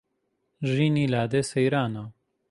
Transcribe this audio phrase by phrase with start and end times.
[0.71, 2.05] ژینی لادێ سەیرانە